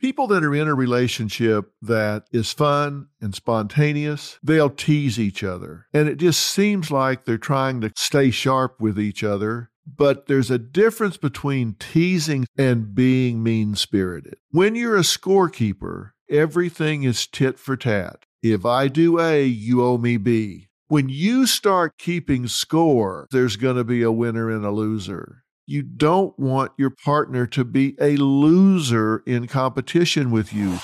[0.00, 5.86] People that are in a relationship that is fun and spontaneous, they'll tease each other.
[5.92, 9.70] And it just seems like they're trying to stay sharp with each other.
[9.84, 14.36] But there's a difference between teasing and being mean spirited.
[14.50, 18.24] When you're a scorekeeper, everything is tit for tat.
[18.40, 20.68] If I do A, you owe me B.
[20.86, 25.42] When you start keeping score, there's going to be a winner and a loser.
[25.70, 30.78] You don't want your partner to be a loser in competition with you.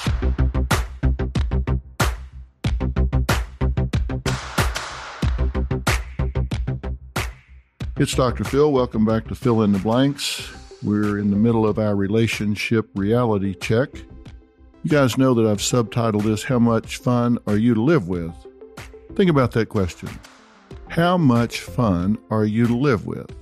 [7.96, 8.44] It's Dr.
[8.44, 8.70] Phil.
[8.70, 10.52] Welcome back to Phil in the Blanks.
[10.82, 13.88] We're in the middle of our relationship reality check.
[14.82, 18.34] You guys know that I've subtitled this How Much Fun Are You to Live With?
[19.14, 20.10] Think about that question.
[20.88, 23.34] How much fun are you to live with?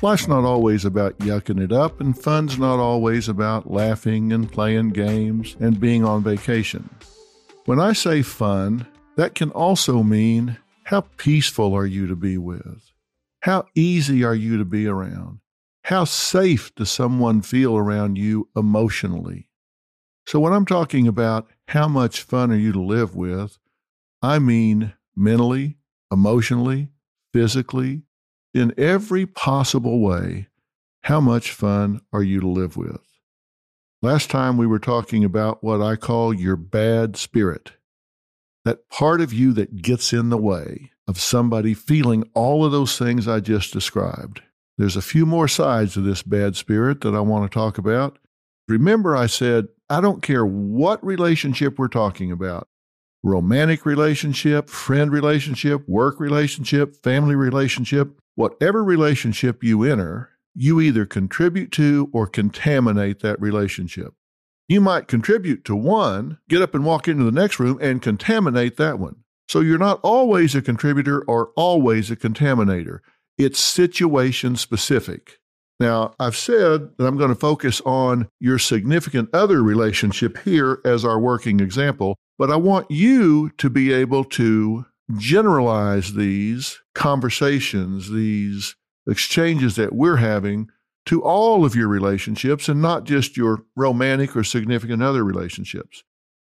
[0.00, 4.90] Life's not always about yucking it up, and fun's not always about laughing and playing
[4.90, 6.88] games and being on vacation.
[7.66, 12.92] When I say fun, that can also mean how peaceful are you to be with?
[13.40, 15.40] How easy are you to be around?
[15.84, 19.48] How safe does someone feel around you emotionally?
[20.26, 23.58] So, when I'm talking about how much fun are you to live with,
[24.22, 25.78] I mean mentally,
[26.12, 26.88] emotionally,
[27.32, 28.02] physically,
[28.54, 30.48] in every possible way,
[31.04, 33.00] how much fun are you to live with?
[34.02, 37.72] Last time we were talking about what I call your bad spirit,
[38.64, 42.98] that part of you that gets in the way of somebody feeling all of those
[42.98, 44.42] things I just described.
[44.78, 48.18] There's a few more sides of this bad spirit that I want to talk about.
[48.68, 52.68] Remember, I said, I don't care what relationship we're talking about
[53.24, 61.72] romantic relationship, friend relationship, work relationship, family relationship whatever relationship you enter, you either contribute
[61.72, 64.14] to or contaminate that relationship.
[64.68, 68.76] You might contribute to one, get up and walk into the next room and contaminate
[68.76, 69.16] that one.
[69.48, 73.00] So you're not always a contributor or always a contaminator.
[73.36, 75.38] It's situation specific.
[75.80, 81.04] Now, I've said that I'm going to focus on your significant other relationship here as
[81.04, 88.76] our working example, but I want you to be able to generalize these conversations, these
[89.06, 90.68] exchanges that we're having
[91.06, 96.04] to all of your relationships and not just your romantic or significant other relationships.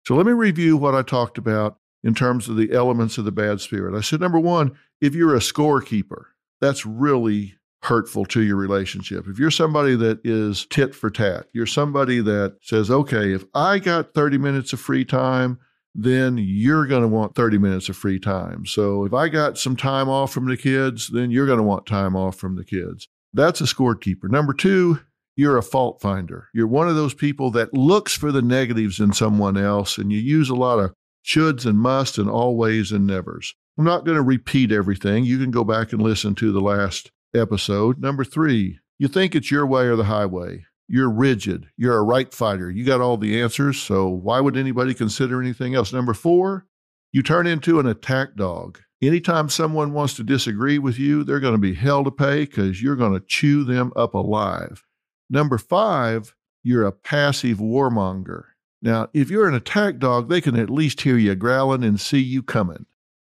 [0.06, 3.32] So let me review what I talked about in terms of the elements of the
[3.32, 3.98] bad spirit.
[3.98, 6.26] I said, number one, if you're a scorekeeper,
[6.62, 9.28] that's really hurtful to your relationship.
[9.28, 13.80] If you're somebody that is tit for tat, you're somebody that says, okay, if I
[13.80, 15.60] got 30 minutes of free time,
[15.96, 18.66] then you're going to want 30 minutes of free time.
[18.66, 21.86] So if I got some time off from the kids, then you're going to want
[21.86, 23.08] time off from the kids.
[23.34, 24.30] That's a scorekeeper.
[24.30, 25.00] Number two,
[25.38, 26.50] you're a fault finder.
[26.54, 30.20] You're one of those people that looks for the negatives in someone else, and you
[30.20, 30.94] use a lot of
[31.26, 33.56] shoulds and musts and always and nevers.
[33.78, 35.26] I'm not going to repeat everything.
[35.26, 38.00] You can go back and listen to the last episode.
[38.00, 40.66] Number three, you think it's your way or the highway.
[40.88, 41.68] You're rigid.
[41.78, 42.70] You're a right fighter.
[42.70, 43.82] You got all the answers.
[43.82, 45.92] So why would anybody consider anything else?
[45.92, 46.66] Number four,
[47.12, 48.80] you turn into an attack dog.
[49.02, 52.82] Anytime someone wants to disagree with you, they're going to be hell to pay because
[52.82, 54.84] you're going to chew them up alive.
[55.30, 58.44] Number five, you're a passive warmonger.
[58.82, 62.20] Now, if you're an attack dog, they can at least hear you growling and see
[62.20, 62.86] you coming.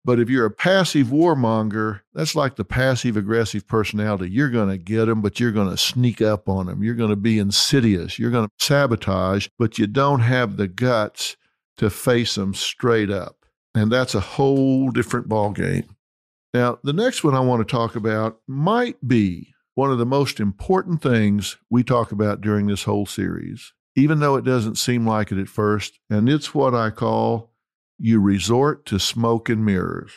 [0.06, 4.31] But if you're a passive warmonger, that's like the passive aggressive personality.
[4.31, 6.84] You're going to get them, but you're going to sneak up on them.
[6.84, 8.17] You're going to be insidious.
[8.17, 11.37] You're going to sabotage, but you don't have the guts
[11.78, 13.47] to face them straight up.
[13.75, 15.89] And that's a whole different ballgame.
[16.55, 20.38] Now, the next one I want to talk about might be one of the most
[20.38, 25.33] important things we talk about during this whole series, even though it doesn't seem like
[25.33, 25.99] it at first.
[26.09, 27.50] And it's what I call
[27.99, 30.12] you resort to smoke and mirrors.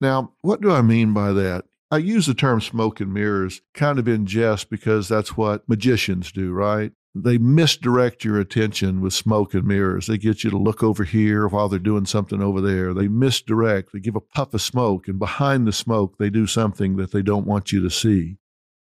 [0.00, 1.64] Now, what do I mean by that?
[1.90, 6.32] I use the term smoke and mirrors kind of in jest because that's what magicians
[6.32, 6.92] do, right?
[7.14, 10.06] They misdirect your attention with smoke and mirrors.
[10.06, 12.94] They get you to look over here while they're doing something over there.
[12.94, 13.92] They misdirect.
[13.92, 17.20] They give a puff of smoke, and behind the smoke, they do something that they
[17.20, 18.38] don't want you to see.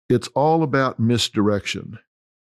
[0.10, 2.00] It's all about misdirection.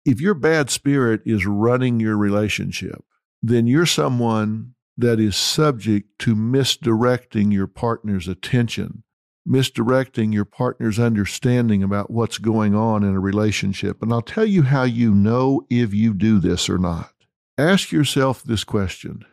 [0.05, 3.05] If your bad spirit is running your relationship,
[3.41, 9.03] then you're someone that is subject to misdirecting your partner's attention,
[9.47, 14.03] misdirecting your partner's understanding about what's going on in a relationship.
[14.03, 17.13] And I'll tell you how you know if you do this or not.
[17.59, 19.25] Ask yourself this question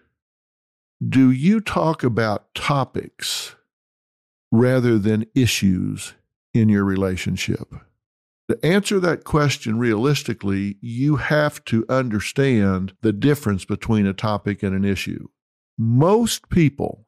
[1.07, 3.55] Do you talk about topics
[4.51, 6.13] rather than issues
[6.53, 7.73] in your relationship?
[8.49, 14.75] To answer that question realistically, you have to understand the difference between a topic and
[14.75, 15.27] an issue.
[15.81, 17.07] Most people,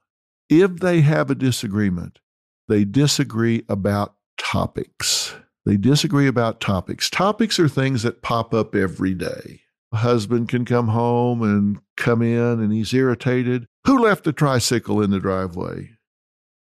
[0.50, 2.20] if they have a disagreement,
[2.70, 5.36] they disagree about topics.
[5.66, 7.10] They disagree about topics.
[7.10, 9.64] Topics are things that pop up every day.
[9.92, 13.66] A husband can come home and come in and he's irritated.
[13.86, 15.90] Who left the tricycle in the driveway?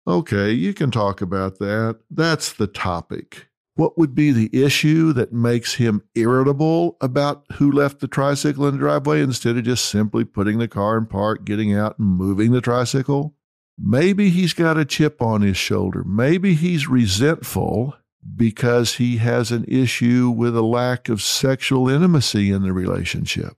[0.08, 2.00] Okay, you can talk about that.
[2.10, 3.50] That's the topic.
[3.78, 8.74] What would be the issue that makes him irritable about who left the tricycle in
[8.74, 12.52] the driveway instead of just simply putting the car in park, getting out, and moving
[12.52, 13.36] the tricycle?
[13.78, 16.04] Maybe he's got a chip on his shoulder.
[16.04, 17.96] Maybe he's resentful
[18.36, 23.58] because he has an issue with a lack of sexual intimacy in the relationship.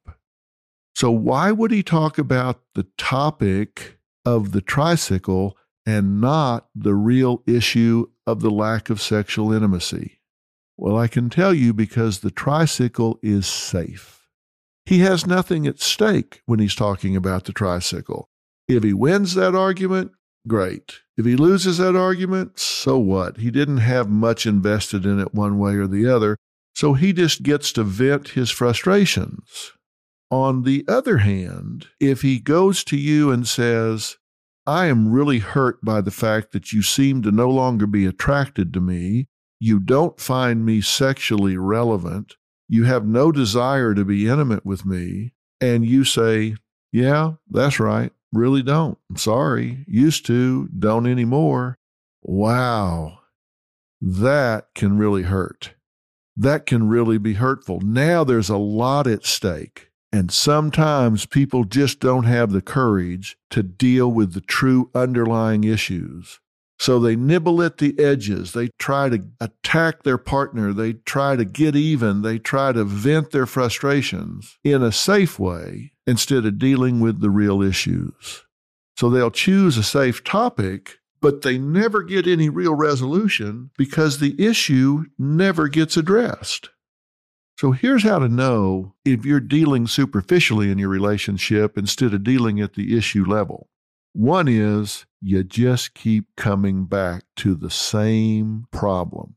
[0.96, 5.56] So, why would he talk about the topic of the tricycle
[5.90, 10.20] and not the real issue of the lack of sexual intimacy?
[10.78, 14.28] Well, I can tell you because the tricycle is safe.
[14.86, 18.30] He has nothing at stake when he's talking about the tricycle.
[18.68, 20.12] If he wins that argument,
[20.48, 20.98] great.
[21.18, 23.38] If he loses that argument, so what?
[23.38, 26.38] He didn't have much invested in it one way or the other,
[26.76, 29.72] so he just gets to vent his frustrations.
[30.30, 34.18] On the other hand, if he goes to you and says,
[34.70, 38.72] I am really hurt by the fact that you seem to no longer be attracted
[38.76, 39.28] to me.
[39.60, 42.36] You don't find me sexually relevant.
[42.68, 45.34] You have no desire to be intimate with me.
[45.60, 46.56] And you say,
[46.92, 48.12] Yeah, that's right.
[48.32, 49.00] Really don't.
[49.10, 49.86] I'm sorry.
[49.88, 51.80] Used to, don't anymore.
[52.22, 53.22] Wow.
[54.00, 55.74] That can really hurt.
[56.38, 57.82] That can really be hurtful.
[57.82, 59.89] Now there's a lot at stake.
[60.12, 66.40] And sometimes people just don't have the courage to deal with the true underlying issues.
[66.80, 68.54] So they nibble at the edges.
[68.54, 70.72] They try to attack their partner.
[70.72, 72.22] They try to get even.
[72.22, 77.30] They try to vent their frustrations in a safe way instead of dealing with the
[77.30, 78.46] real issues.
[78.96, 84.36] So they'll choose a safe topic, but they never get any real resolution because the
[84.44, 86.70] issue never gets addressed.
[87.60, 92.62] So here's how to know if you're dealing superficially in your relationship instead of dealing
[92.62, 93.68] at the issue level.
[94.14, 99.36] One is you just keep coming back to the same problem.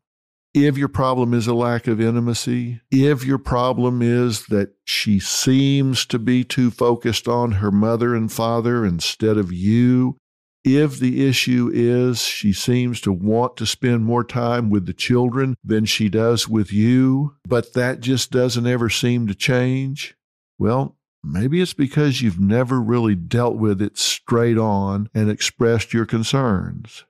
[0.54, 6.06] If your problem is a lack of intimacy, if your problem is that she seems
[6.06, 10.16] to be too focused on her mother and father instead of you,
[10.64, 15.56] if the issue is she seems to want to spend more time with the children
[15.64, 20.14] than she does with you, but that just doesn't ever seem to change,
[20.58, 26.06] well, maybe it's because you've never really dealt with it straight on and expressed your
[26.06, 27.04] concerns.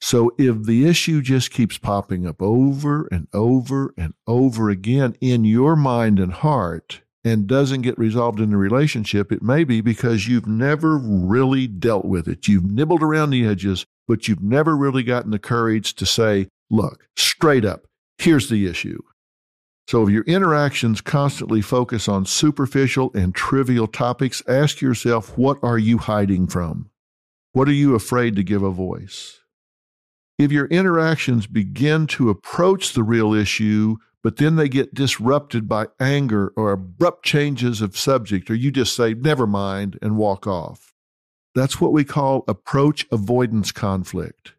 [0.00, 5.44] So if the issue just keeps popping up over and over and over again in
[5.44, 10.28] your mind and heart, and doesn't get resolved in the relationship, it may be because
[10.28, 12.46] you've never really dealt with it.
[12.46, 17.08] You've nibbled around the edges, but you've never really gotten the courage to say, look,
[17.16, 17.88] straight up,
[18.18, 19.02] here's the issue.
[19.88, 25.78] So if your interactions constantly focus on superficial and trivial topics, ask yourself, what are
[25.78, 26.90] you hiding from?
[27.54, 29.40] What are you afraid to give a voice?
[30.38, 35.86] If your interactions begin to approach the real issue but then they get disrupted by
[36.00, 40.94] anger or abrupt changes of subject, or you just say, never mind, and walk off.
[41.54, 44.54] That's what we call approach avoidance conflict.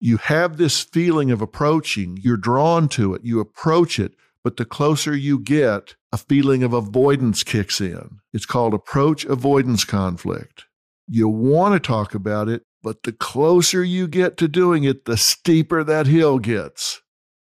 [0.00, 4.64] You have this feeling of approaching, you're drawn to it, you approach it, but the
[4.64, 8.20] closer you get, a feeling of avoidance kicks in.
[8.32, 10.64] It's called approach avoidance conflict.
[11.06, 15.16] You want to talk about it, but the closer you get to doing it, the
[15.16, 17.02] steeper that hill gets.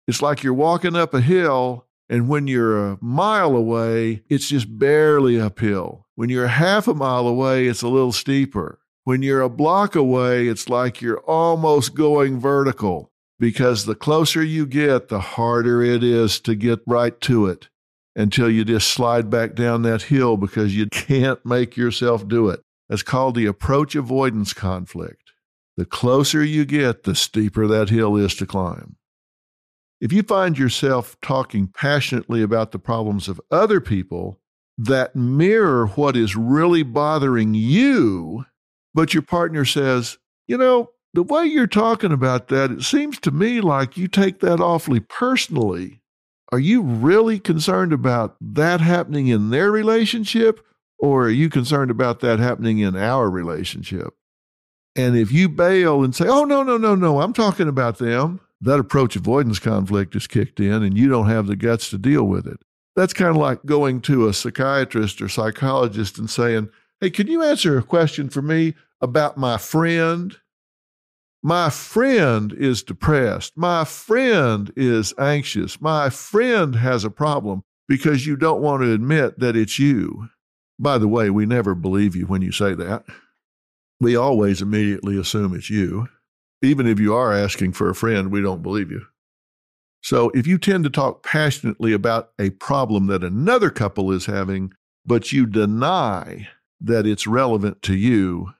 [0.06, 4.78] It's like you're walking up a hill, and when you're a mile away, it's just
[4.78, 6.06] barely uphill.
[6.14, 8.78] When you're half a mile away, it's a little steeper.
[9.04, 14.66] When you're a block away, it's like you're almost going vertical because the closer you
[14.66, 17.68] get, the harder it is to get right to it
[18.14, 22.60] until you just slide back down that hill because you can't make yourself do it.
[22.88, 25.32] That's called the approach avoidance conflict.
[25.76, 28.96] The closer you get, the steeper that hill is to climb.
[30.00, 34.40] If you find yourself talking passionately about the problems of other people
[34.76, 38.44] that mirror what is really bothering you,
[38.92, 43.30] but your partner says, you know, the way you're talking about that, it seems to
[43.30, 46.02] me like you take that awfully personally.
[46.52, 50.64] Are you really concerned about that happening in their relationship,
[50.98, 54.14] or are you concerned about that happening in our relationship?
[54.94, 58.40] And if you bail and say, oh, no, no, no, no, I'm talking about them,
[58.60, 62.24] that approach avoidance conflict is kicked in and you don't have the guts to deal
[62.24, 62.58] with it.
[62.94, 66.70] That's kind of like going to a psychiatrist or psychologist and saying,
[67.00, 70.34] Hey, can you answer a question for me about my friend?
[71.42, 73.52] My friend is depressed.
[73.56, 75.80] My friend is anxious.
[75.80, 80.28] My friend has a problem because you don't want to admit that it's you.
[80.78, 83.04] By the way, we never believe you when you say that.
[84.00, 86.08] We always immediately assume it's you.
[86.62, 89.02] Even if you are asking for a friend, we don't believe you.
[90.02, 94.72] So if you tend to talk passionately about a problem that another couple is having,
[95.04, 96.48] but you deny
[96.80, 98.52] that it's relevant to you,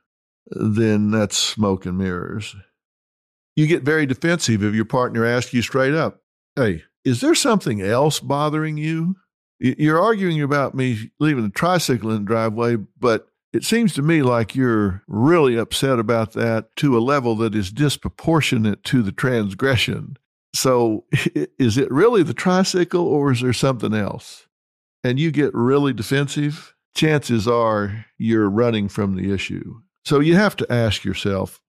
[0.51, 2.57] then that's smoke and mirrors.
[3.55, 6.21] You get very defensive if your partner asks you straight up,
[6.57, 9.17] Hey, is there something else bothering you?
[9.59, 14.23] You're arguing about me leaving the tricycle in the driveway, but it seems to me
[14.23, 20.17] like you're really upset about that to a level that is disproportionate to the transgression.
[20.55, 21.05] So,
[21.59, 24.47] is it really the tricycle or is there something else?
[25.05, 29.81] And you get really defensive, chances are you're running from the issue.
[30.05, 31.61] So, you have to ask yourself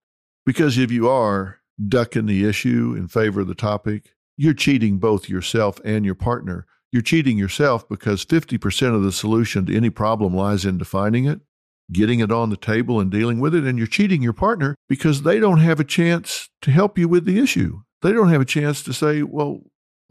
[0.45, 5.29] because if you are ducking the issue in favor of the topic, you're cheating both
[5.29, 6.65] yourself and your partner.
[6.91, 11.41] You're cheating yourself because 50% of the solution to any problem lies in defining it
[11.91, 13.63] getting it on the table and dealing with it.
[13.63, 17.25] And you're cheating your partner because they don't have a chance to help you with
[17.25, 17.81] the issue.
[18.01, 19.61] They don't have a chance to say, well,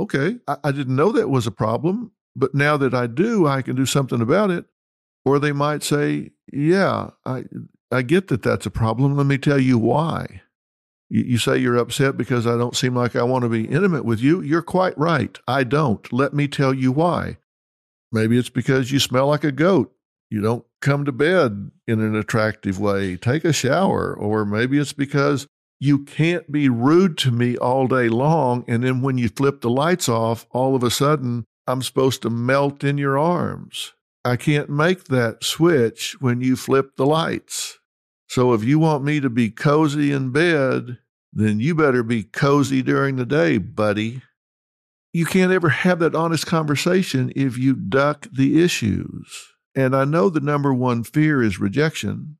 [0.00, 3.62] okay, I, I didn't know that was a problem, but now that I do, I
[3.62, 4.66] can do something about it.
[5.24, 7.44] Or they might say, yeah, I,
[7.90, 9.16] I get that that's a problem.
[9.16, 10.42] Let me tell you why.
[11.08, 14.04] You, you say you're upset because I don't seem like I want to be intimate
[14.04, 14.40] with you.
[14.40, 15.36] You're quite right.
[15.48, 16.12] I don't.
[16.12, 17.38] Let me tell you why.
[18.12, 19.92] Maybe it's because you smell like a goat
[20.30, 23.16] you don't come to bed in an attractive way.
[23.16, 24.14] Take a shower.
[24.14, 25.46] Or maybe it's because
[25.78, 28.64] you can't be rude to me all day long.
[28.68, 32.30] And then when you flip the lights off, all of a sudden, I'm supposed to
[32.30, 33.92] melt in your arms.
[34.24, 37.78] I can't make that switch when you flip the lights.
[38.28, 40.98] So if you want me to be cozy in bed,
[41.32, 44.22] then you better be cozy during the day, buddy.
[45.12, 49.54] You can't ever have that honest conversation if you duck the issues.
[49.76, 52.38] And I know the number one fear is rejection.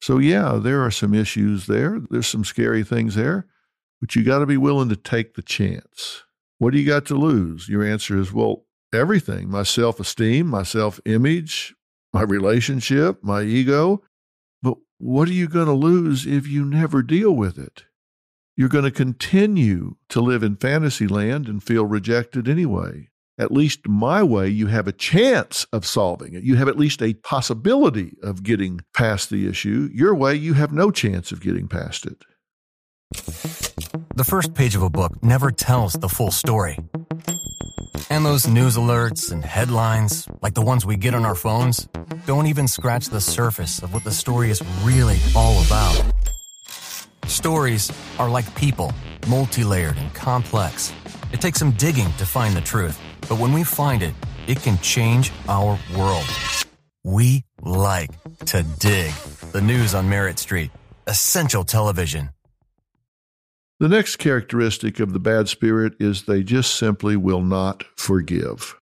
[0.00, 2.00] So, yeah, there are some issues there.
[2.10, 3.46] There's some scary things there,
[4.00, 6.24] but you got to be willing to take the chance.
[6.56, 7.68] What do you got to lose?
[7.68, 11.74] Your answer is, well, everything my self esteem, my self image,
[12.14, 14.02] my relationship, my ego.
[14.62, 17.84] But what are you going to lose if you never deal with it?
[18.56, 23.07] You're going to continue to live in fantasy land and feel rejected anyway
[23.38, 26.42] at least my way, you have a chance of solving it.
[26.42, 29.88] You have at least a possibility of getting past the issue.
[29.92, 32.24] Your way, you have no chance of getting past it.
[34.16, 36.78] The first page of a book never tells the full story.
[38.10, 41.86] And those news alerts and headlines, like the ones we get on our phones,
[42.26, 46.02] don't even scratch the surface of what the story is really all about.
[47.26, 48.92] Stories are like people,
[49.28, 50.92] multi layered and complex.
[51.32, 52.98] It takes some digging to find the truth.
[53.22, 54.14] But when we find it,
[54.46, 56.26] it can change our world.
[57.04, 58.10] We like
[58.46, 59.12] to dig.
[59.52, 60.70] The news on Merit Street.
[61.06, 62.30] Essential television.
[63.80, 68.76] The next characteristic of the bad spirit is they just simply will not forgive.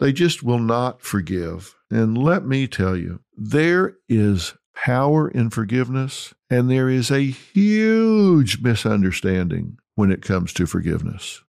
[0.00, 1.74] They just will not forgive.
[1.90, 8.60] And let me tell you, there is power in forgiveness, and there is a huge
[8.62, 11.42] misunderstanding when it comes to forgiveness.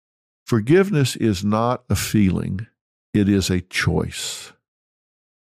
[0.53, 2.67] Forgiveness is not a feeling,
[3.15, 4.53] it is a choice.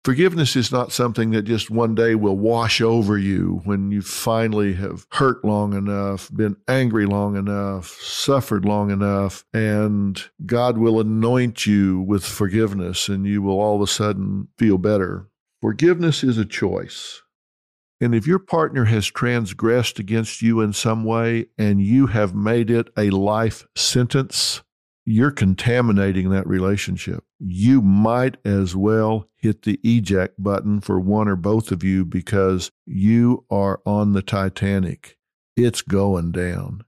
[0.04, 4.74] Forgiveness is not something that just one day will wash over you when you finally
[4.74, 11.66] have hurt long enough, been angry long enough, suffered long enough, and God will anoint
[11.66, 15.26] you with forgiveness and you will all of a sudden feel better.
[15.60, 17.20] Forgiveness is a choice.
[18.00, 22.70] And if your partner has transgressed against you in some way and you have made
[22.70, 24.62] it a life sentence,
[25.04, 27.24] you're contaminating that relationship.
[27.38, 32.70] You might as well hit the eject button for one or both of you because
[32.86, 35.18] you are on the Titanic.
[35.56, 36.84] It's going down.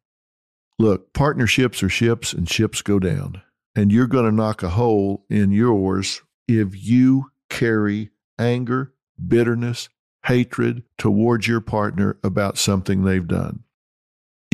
[0.79, 3.43] Look, partnerships are ships and ships go down.
[3.75, 8.95] And you're going to knock a hole in yours if you carry anger,
[9.27, 9.89] bitterness,
[10.25, 13.65] hatred towards your partner about something they've done.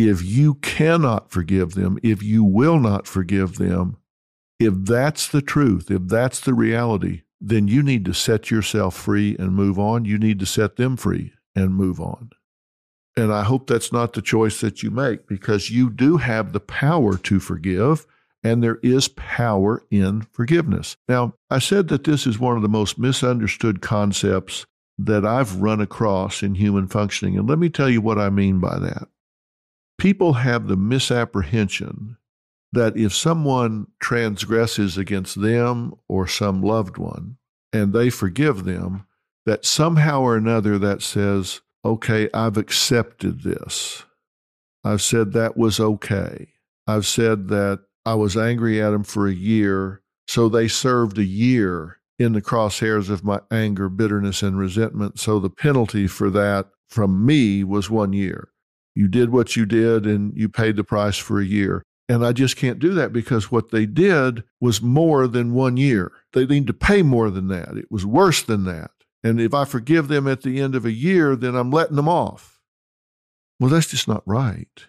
[0.09, 3.99] If you cannot forgive them, if you will not forgive them,
[4.59, 9.37] if that's the truth, if that's the reality, then you need to set yourself free
[9.39, 10.05] and move on.
[10.05, 12.31] You need to set them free and move on.
[13.17, 16.61] And I hope that's not the choice that you make because you do have the
[16.61, 18.07] power to forgive
[18.43, 20.97] and there is power in forgiveness.
[21.09, 24.67] Now, I said that this is one of the most misunderstood concepts
[24.99, 27.39] that I've run across in human functioning.
[27.39, 29.09] And let me tell you what I mean by that.
[29.99, 32.17] People have the misapprehension
[32.73, 37.37] that if someone transgresses against them or some loved one
[37.73, 39.07] and they forgive them,
[39.45, 44.05] that somehow or another that says, okay, I've accepted this.
[44.85, 46.49] I've said that was okay.
[46.87, 51.25] I've said that I was angry at them for a year, so they served a
[51.25, 55.19] year in the crosshairs of my anger, bitterness, and resentment.
[55.19, 58.49] So the penalty for that from me was one year.
[58.95, 61.83] You did what you did and you paid the price for a year.
[62.09, 66.13] And I just can't do that because what they did was more than one year.
[66.33, 67.77] They need to pay more than that.
[67.77, 68.91] It was worse than that.
[69.25, 72.09] And if I forgive them at the end of a year, then I'm letting them
[72.09, 72.61] off.
[73.61, 74.87] Well, that's just not right.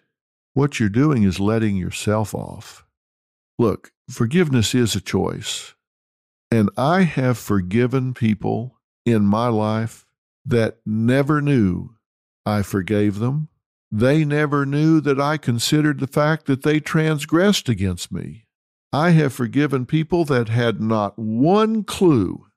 [0.54, 2.86] What you're doing is letting yourself off.
[3.60, 5.76] Look, forgiveness is a choice.
[6.52, 10.06] And I have forgiven people in my life
[10.46, 11.96] that never knew
[12.46, 13.50] I forgave them.
[13.96, 18.48] They never knew that I considered the fact that they transgressed against me.
[18.92, 22.48] I have forgiven people that had not one clue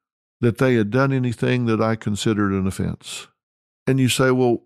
[0.41, 3.29] that they had done anything that I considered an offense.
[3.87, 4.63] And you say, well,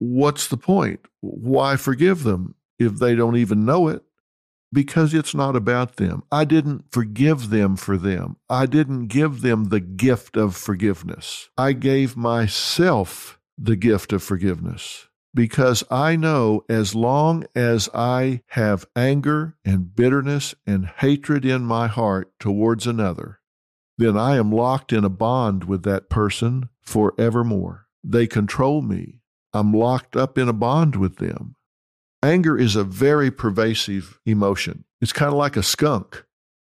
[0.00, 1.06] what's the point?
[1.20, 4.02] Why forgive them if they don't even know it?
[4.70, 6.22] because it's not about them.
[6.30, 8.36] I didn't forgive them for them.
[8.50, 11.48] I didn't give them the gift of forgiveness.
[11.56, 18.86] I gave myself the gift of forgiveness because I know as long as I have
[18.96, 23.40] anger and bitterness and hatred in my heart towards another,
[23.96, 27.86] then I am locked in a bond with that person forevermore.
[28.02, 29.20] They control me.
[29.52, 31.56] I'm locked up in a bond with them.
[32.22, 34.84] Anger is a very pervasive emotion.
[35.00, 36.24] It's kind of like a skunk.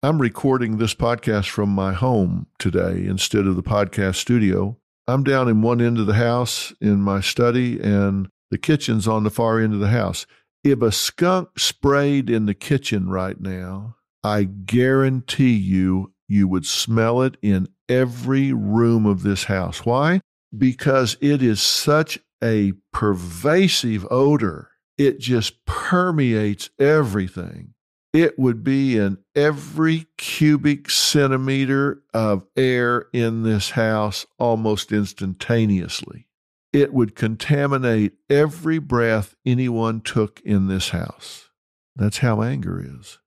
[0.02, 4.78] I'm recording this podcast from my home today instead of the podcast studio.
[5.07, 9.25] I'm down in one end of the house in my study, and the kitchen's on
[9.25, 10.26] the far end of the house.
[10.63, 17.23] If a skunk sprayed in the kitchen right now, I guarantee you, you would smell
[17.23, 19.84] it in every room of this house.
[19.84, 20.21] Why?
[20.56, 27.73] Because it is such a pervasive odor it just permeates everything.
[28.13, 36.26] It would be in every cubic centimeter of air in this house almost instantaneously.
[36.73, 41.50] It would contaminate every breath anyone took in this house.
[41.97, 43.19] That's how anger is.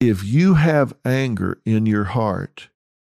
[0.00, 2.68] If you have anger in your heart,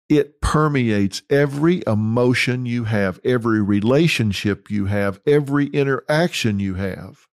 [0.08, 7.28] it permeates every emotion you have, every relationship you have, every interaction you have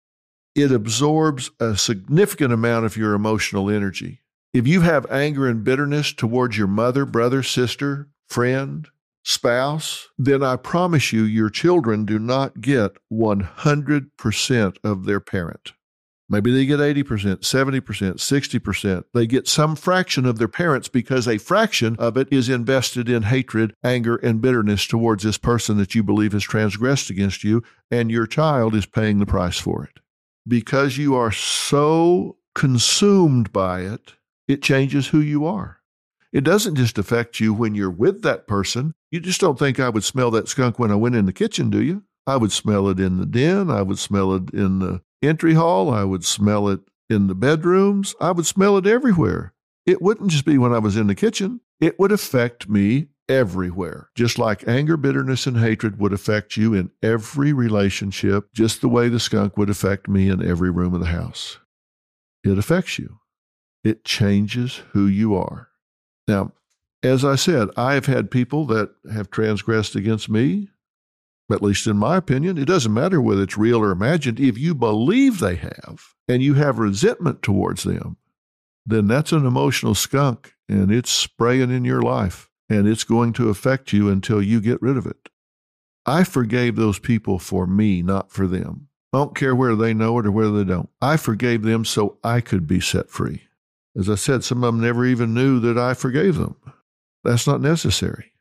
[0.55, 4.21] it absorbs a significant amount of your emotional energy.
[4.53, 8.89] If you have anger and bitterness towards your mother, brother, sister, friend,
[9.25, 15.73] spouse, then I promise you, your children do not get 100% of their parent.
[16.29, 19.05] Maybe they get 80%, 70%, 60%.
[19.13, 23.25] They get some fraction of their parents because a fraction of it is invested in
[23.25, 28.11] hatred, anger, and bitterness towards this person that you believe has transgressed against you, and
[28.11, 30.01] your child is paying the price for it
[30.47, 34.15] because you are so consumed by it,
[34.47, 35.79] it changes who you are.
[36.35, 38.93] It doesn't just affect you when you're with that person.
[39.13, 41.71] You just don't think I would smell that skunk when I went in the kitchen,
[41.71, 42.03] do you?
[42.27, 43.71] I would smell it in the den.
[43.71, 45.91] I would smell it in the entry hall.
[45.91, 48.17] I would smell it in the bedrooms.
[48.21, 49.55] I would smell it everywhere.
[49.87, 51.61] It wouldn't just be when I was in the kitchen.
[51.81, 54.11] It would affect me everywhere.
[54.17, 59.09] Just like anger, bitterness, and hatred would affect you in every relationship, just the way
[59.09, 61.59] the skunk would affect me in every room of the house.
[62.43, 63.19] It affects you,
[63.85, 65.69] it changes who you are.
[66.27, 66.53] Now,
[67.03, 70.71] as I said, I have had people that have transgressed against me,
[71.53, 72.57] at least in my opinion.
[72.57, 74.41] It doesn't matter whether it's real or imagined.
[74.41, 78.17] If you believe they have and you have resentment towards them,
[78.87, 83.51] then that's an emotional skunk and it's spraying in your life and it's going to
[83.51, 85.29] affect you until you get rid of it.
[86.07, 88.89] I forgave those people for me, not for them.
[89.13, 90.89] I don't care whether they know it or whether they don't.
[91.01, 93.43] I forgave them so I could be set free.
[93.97, 96.57] As I said, some of them never even knew that I forgave them.
[97.23, 98.33] That's not necessary.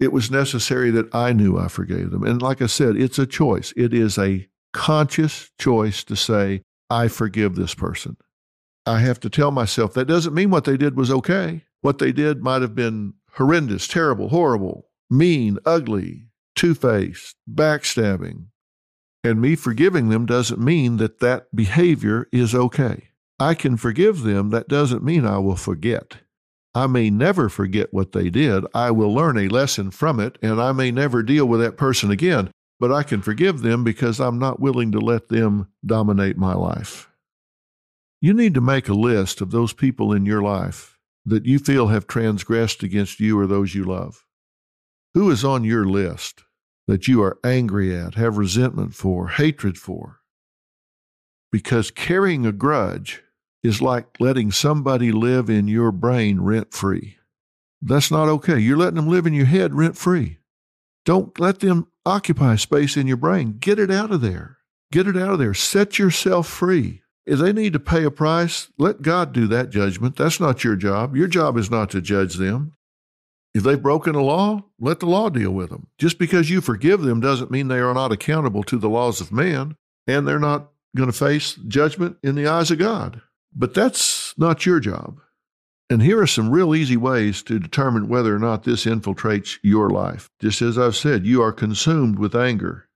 [0.00, 2.24] It was necessary that I knew I forgave them.
[2.24, 3.72] And like I said, it's a choice.
[3.76, 8.16] It is a conscious choice to say, I forgive this person.
[8.86, 11.62] I have to tell myself that doesn't mean what they did was okay.
[11.80, 18.46] What they did might have been horrendous, terrible, horrible, mean, ugly, two faced, backstabbing.
[19.22, 23.08] And me forgiving them doesn't mean that that behavior is okay.
[23.38, 24.50] I can forgive them.
[24.50, 26.18] That doesn't mean I will forget.
[26.74, 28.64] I may never forget what they did.
[28.74, 32.10] I will learn a lesson from it, and I may never deal with that person
[32.10, 36.54] again, but I can forgive them because I'm not willing to let them dominate my
[36.54, 37.10] life.
[38.20, 41.88] You need to make a list of those people in your life that you feel
[41.88, 44.24] have transgressed against you or those you love.
[45.14, 46.42] Who is on your list
[46.86, 50.20] that you are angry at, have resentment for, hatred for?
[51.54, 53.22] Because carrying a grudge
[53.62, 57.18] is like letting somebody live in your brain rent free.
[57.80, 58.58] That's not okay.
[58.58, 60.38] You're letting them live in your head rent free.
[61.04, 63.58] Don't let them occupy space in your brain.
[63.60, 64.56] Get it out of there.
[64.90, 65.54] Get it out of there.
[65.54, 67.02] Set yourself free.
[67.24, 70.16] If they need to pay a price, let God do that judgment.
[70.16, 71.14] That's not your job.
[71.14, 72.72] Your job is not to judge them.
[73.54, 75.86] If they've broken a law, let the law deal with them.
[76.00, 79.30] Just because you forgive them doesn't mean they are not accountable to the laws of
[79.30, 79.76] man
[80.08, 83.20] and they're not going to face judgment in the eyes of God.
[83.54, 85.20] But that's not your job.
[85.90, 89.90] And here are some real easy ways to determine whether or not this infiltrates your
[89.90, 90.30] life.
[90.40, 92.88] Just as I've said, you are consumed with anger.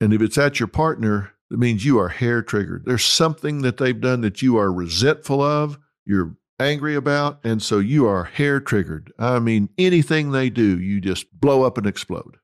[0.00, 2.84] And if it's at your partner, that means you are hair triggered.
[2.84, 7.78] There's something that they've done that you are resentful of, you're angry about, and so
[7.78, 9.12] you are hair triggered.
[9.18, 12.36] I mean, anything they do, you just blow up and explode.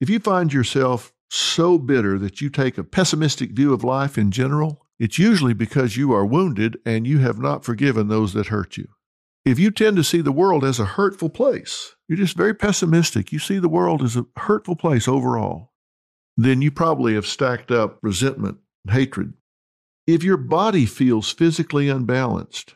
[0.00, 4.30] If you find yourself so bitter that you take a pessimistic view of life in
[4.30, 8.76] general, it's usually because you are wounded and you have not forgiven those that hurt
[8.76, 8.88] you.
[9.44, 13.32] If you tend to see the world as a hurtful place, you're just very pessimistic,
[13.32, 15.72] you see the world as a hurtful place overall,
[16.36, 19.34] then you probably have stacked up resentment and hatred.
[20.06, 22.74] If your body feels physically unbalanced,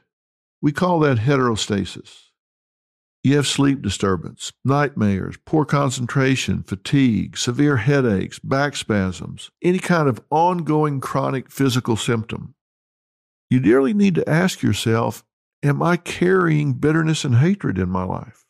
[0.62, 2.29] we call that heterostasis.
[3.22, 10.22] You have sleep disturbance, nightmares, poor concentration, fatigue, severe headaches, back spasms, any kind of
[10.30, 12.54] ongoing chronic physical symptom.
[13.50, 15.24] You dearly need to ask yourself
[15.62, 18.46] Am I carrying bitterness and hatred in my life?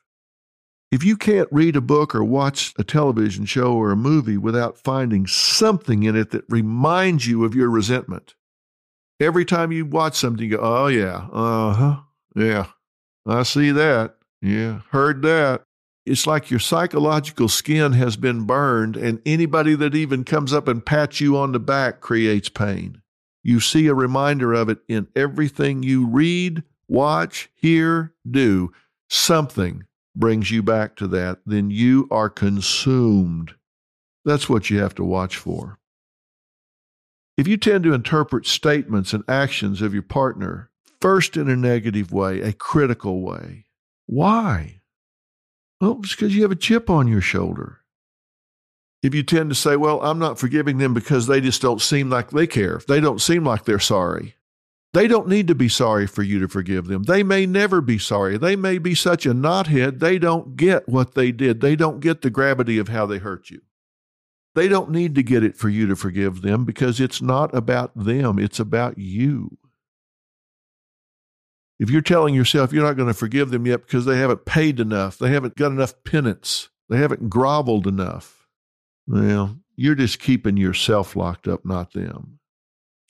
[0.92, 4.78] If you can't read a book or watch a television show or a movie without
[4.78, 8.34] finding something in it that reminds you of your resentment,
[9.18, 11.96] every time you watch something, you go, Oh, yeah, uh huh,
[12.36, 12.66] yeah,
[13.26, 14.16] I see that.
[14.42, 15.62] Yeah, heard that.
[16.06, 20.84] It's like your psychological skin has been burned, and anybody that even comes up and
[20.84, 23.02] pats you on the back creates pain.
[23.42, 28.72] You see a reminder of it in everything you read, watch, hear, do.
[29.08, 29.84] Something
[30.16, 31.40] brings you back to that.
[31.46, 33.54] Then you are consumed.
[34.24, 35.78] That's what you have to watch for.
[37.36, 42.12] If you tend to interpret statements and actions of your partner first in a negative
[42.12, 43.64] way, a critical way,
[44.10, 44.80] why?
[45.80, 47.78] Well, it's because you have a chip on your shoulder.
[49.04, 52.10] If you tend to say, well, I'm not forgiving them because they just don't seem
[52.10, 54.34] like they care, they don't seem like they're sorry.
[54.94, 57.04] They don't need to be sorry for you to forgive them.
[57.04, 58.36] They may never be sorry.
[58.36, 61.60] They may be such a knothead, they don't get what they did.
[61.60, 63.60] They don't get the gravity of how they hurt you.
[64.56, 67.92] They don't need to get it for you to forgive them because it's not about
[67.94, 69.56] them, it's about you.
[71.80, 74.78] If you're telling yourself you're not going to forgive them yet because they haven't paid
[74.78, 78.46] enough, they haven't got enough penance, they haven't groveled enough,
[79.08, 82.38] well, you're just keeping yourself locked up, not them.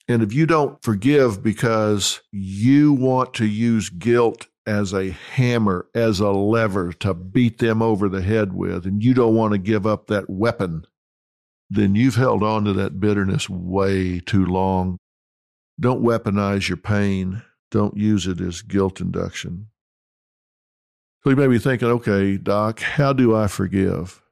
[0.07, 6.21] And if you don't forgive because you want to use guilt as a hammer, as
[6.21, 9.85] a lever to beat them over the head with, and you don't want to give
[9.85, 10.87] up that weapon,
[11.69, 14.97] then you've held on to that bitterness way too long.
[15.79, 17.43] Don't weaponize your pain.
[17.71, 19.69] Don't use it as guilt induction.
[21.23, 24.23] So you may be thinking, okay, Doc, how do I forgive?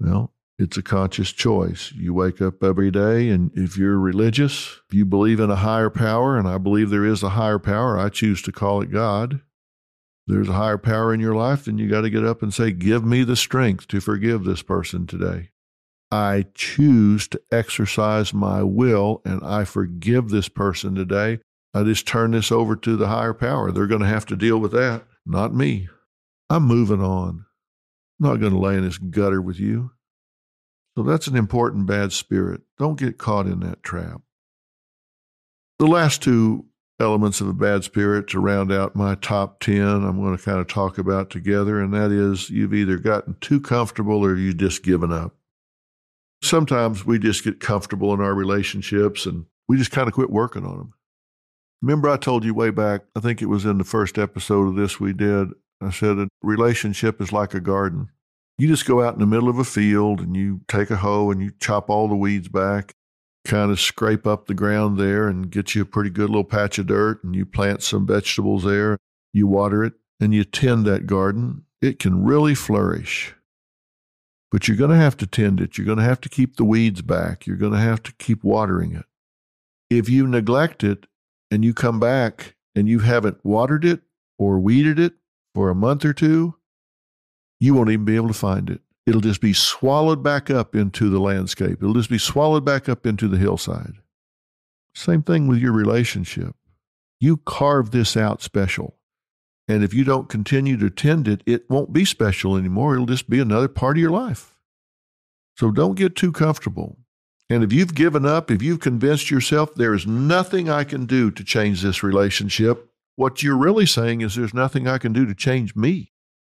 [0.00, 1.92] Well, it's a conscious choice.
[1.92, 5.90] You wake up every day, and if you're religious, if you believe in a higher
[5.90, 9.40] power, and I believe there is a higher power, I choose to call it God.
[10.26, 12.72] There's a higher power in your life, then you got to get up and say,
[12.72, 15.50] Give me the strength to forgive this person today.
[16.10, 21.40] I choose to exercise my will and I forgive this person today
[21.72, 23.70] I just turn this over to the higher power.
[23.70, 25.88] They're going to have to deal with that, not me.
[26.48, 27.44] I'm moving on.
[28.20, 29.92] I'm not going to lay in this gutter with you.
[30.96, 32.62] So that's an important bad spirit.
[32.78, 34.20] Don't get caught in that trap.
[35.78, 36.66] The last two
[36.98, 40.58] elements of a bad spirit to round out my top 10, I'm going to kind
[40.58, 44.82] of talk about together, and that is you've either gotten too comfortable or you've just
[44.82, 45.34] given up.
[46.42, 50.64] Sometimes we just get comfortable in our relationships and we just kind of quit working
[50.64, 50.94] on them.
[51.82, 54.76] Remember, I told you way back, I think it was in the first episode of
[54.76, 55.48] this we did,
[55.80, 58.10] I said a relationship is like a garden.
[58.58, 61.30] You just go out in the middle of a field and you take a hoe
[61.30, 62.92] and you chop all the weeds back,
[63.46, 66.78] kind of scrape up the ground there and get you a pretty good little patch
[66.78, 68.98] of dirt and you plant some vegetables there.
[69.32, 71.64] You water it and you tend that garden.
[71.80, 73.34] It can really flourish.
[74.50, 75.78] But you're going to have to tend it.
[75.78, 77.46] You're going to have to keep the weeds back.
[77.46, 79.06] You're going to have to keep watering it.
[79.88, 81.06] If you neglect it
[81.50, 84.02] and you come back and you haven't watered it
[84.38, 85.14] or weeded it
[85.54, 86.54] for a month or two,
[87.58, 88.80] you won't even be able to find it.
[89.06, 91.82] It'll just be swallowed back up into the landscape.
[91.82, 93.94] It'll just be swallowed back up into the hillside.
[94.94, 96.54] Same thing with your relationship.
[97.18, 98.96] You carve this out special.
[99.68, 102.94] And if you don't continue to tend it, it won't be special anymore.
[102.94, 104.58] It'll just be another part of your life.
[105.56, 106.98] So don't get too comfortable.
[107.50, 111.32] And if you've given up, if you've convinced yourself there is nothing I can do
[111.32, 115.34] to change this relationship, what you're really saying is there's nothing I can do to
[115.34, 116.12] change me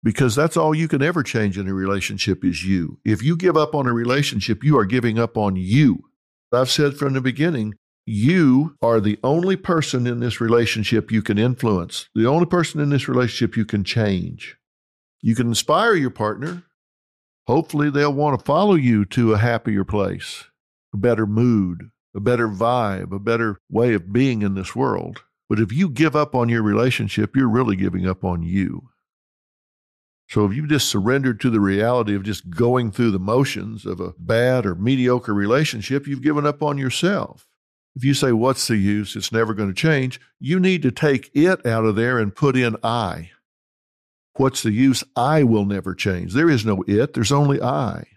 [0.03, 2.99] because that's all you can ever change in a relationship is you.
[3.05, 6.03] If you give up on a relationship, you are giving up on you.
[6.51, 7.75] I've said from the beginning,
[8.05, 12.89] you are the only person in this relationship you can influence, the only person in
[12.89, 14.57] this relationship you can change.
[15.21, 16.63] You can inspire your partner.
[17.47, 20.45] Hopefully, they'll want to follow you to a happier place,
[20.93, 25.23] a better mood, a better vibe, a better way of being in this world.
[25.49, 28.89] But if you give up on your relationship, you're really giving up on you.
[30.29, 33.99] So if you just surrendered to the reality of just going through the motions of
[33.99, 37.49] a bad or mediocre relationship, you've given up on yourself.
[37.97, 39.17] If you say, What's the use?
[39.17, 42.55] It's never going to change, you need to take it out of there and put
[42.55, 43.31] in I.
[44.35, 45.03] What's the use?
[45.17, 46.33] I will never change.
[46.33, 48.07] There is no it, there's only I.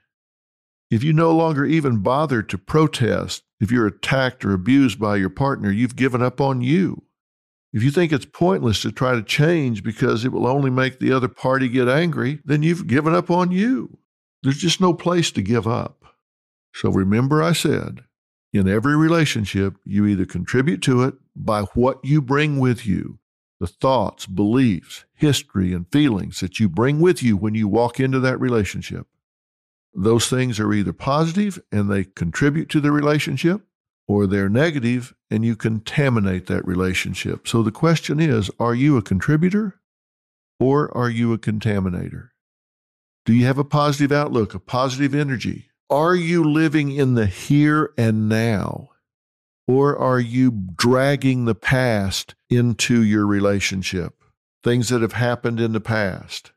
[0.91, 5.31] If you no longer even bother to protest if you're attacked or abused by your
[5.31, 7.05] partner, you've given up on you.
[7.73, 11.13] If you think it's pointless to try to change because it will only make the
[11.13, 13.99] other party get angry, then you've given up on you.
[14.43, 16.05] There's just no place to give up.
[16.75, 18.03] So remember, I said,
[18.53, 23.19] in every relationship, you either contribute to it by what you bring with you,
[23.59, 28.21] the thoughts, beliefs, history, and feelings that you bring with you when you walk into
[28.21, 29.07] that relationship.
[29.95, 33.63] Those things are either positive and they contribute to the relationship,
[34.07, 37.49] or they're negative and you contaminate that relationship.
[37.49, 39.81] So the question is are you a contributor
[40.61, 42.31] or are you a contaminator?
[43.25, 45.71] Do you have a positive outlook, a positive energy?
[45.89, 48.91] Are you living in the here and now?
[49.67, 54.23] Or are you dragging the past into your relationship?
[54.63, 56.53] Things that have happened in the past.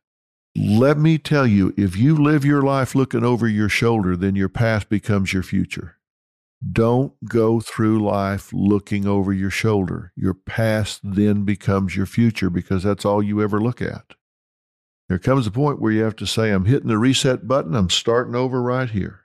[0.59, 4.49] Let me tell you, if you live your life looking over your shoulder, then your
[4.49, 5.97] past becomes your future.
[6.71, 10.11] Don't go through life looking over your shoulder.
[10.15, 14.15] Your past then becomes your future because that's all you ever look at.
[15.09, 17.91] There comes a point where you have to say, I'm hitting the reset button, I'm
[17.91, 19.21] starting over right here.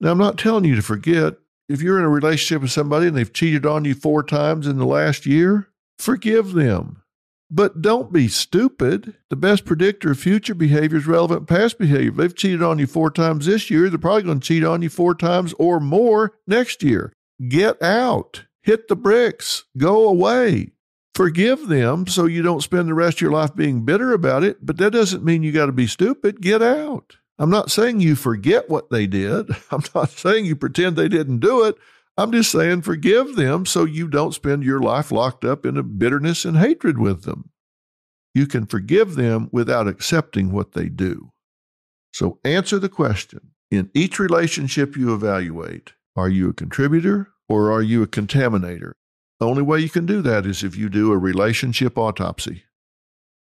[0.00, 1.34] Now, I'm not telling you to forget.
[1.68, 4.78] If you're in a relationship with somebody and they've cheated on you four times in
[4.78, 7.02] the last year, forgive them.
[7.50, 9.14] But don't be stupid.
[9.28, 12.10] The best predictor of future behavior is relevant past behavior.
[12.10, 14.88] They've cheated on you four times this year, they're probably going to cheat on you
[14.88, 17.12] four times or more next year.
[17.48, 18.44] Get out.
[18.62, 19.64] Hit the bricks.
[19.76, 20.70] Go away.
[21.14, 24.64] Forgive them so you don't spend the rest of your life being bitter about it,
[24.64, 26.40] but that doesn't mean you got to be stupid.
[26.40, 27.18] Get out.
[27.38, 29.50] I'm not saying you forget what they did.
[29.70, 31.76] I'm not saying you pretend they didn't do it.
[32.16, 35.82] I'm just saying forgive them so you don't spend your life locked up in a
[35.82, 37.50] bitterness and hatred with them.
[38.34, 41.30] You can forgive them without accepting what they do.
[42.12, 47.82] So answer the question in each relationship you evaluate are you a contributor or are
[47.82, 48.92] you a contaminator?
[49.40, 52.62] The only way you can do that is if you do a relationship autopsy.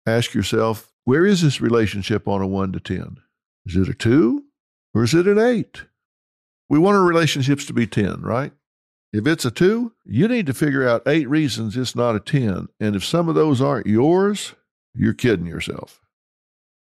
[0.05, 3.18] Ask yourself, where is this relationship on a 1 to 10?
[3.66, 4.42] Is it a 2
[4.94, 5.85] or is it an 8?
[6.68, 8.52] We want our relationships to be 10, right?
[9.12, 12.68] If it's a 2, you need to figure out 8 reasons it's not a 10.
[12.81, 14.55] And if some of those aren't yours,
[14.94, 16.00] you're kidding yourself.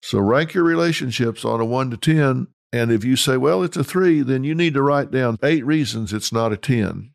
[0.02, 2.48] So rank your relationships on a 1 to 10.
[2.72, 5.64] And if you say, well, it's a 3, then you need to write down 8
[5.64, 7.12] reasons it's not a 10.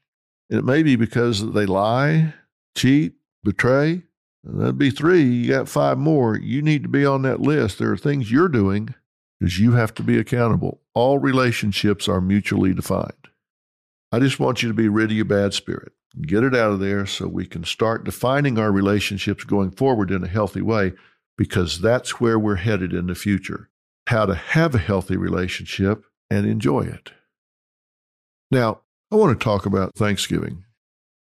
[0.49, 2.34] And it may be because they lie,
[2.76, 4.04] cheat, betray.
[4.43, 5.23] That'd be three.
[5.23, 6.38] You got five more.
[6.38, 7.80] You need to be on that list.
[7.80, 8.93] There are things you're doing
[9.44, 10.80] because you have to be accountable.
[10.94, 13.28] All relationships are mutually defined.
[14.10, 15.92] I just want you to be rid of your bad spirit.
[16.22, 20.24] Get it out of there so we can start defining our relationships going forward in
[20.24, 20.94] a healthy way
[21.38, 23.70] because that's where we're headed in the future.
[24.08, 27.12] How to have a healthy relationship and enjoy it.
[28.50, 28.80] Now,
[29.12, 30.64] I want to talk about Thanksgiving.